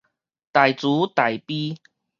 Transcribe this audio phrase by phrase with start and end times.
[0.03, 0.07] 大慈大
[1.45, 1.77] 悲